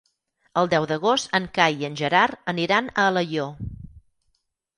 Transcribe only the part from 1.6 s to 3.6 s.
i en Gerard aniran a Alaior.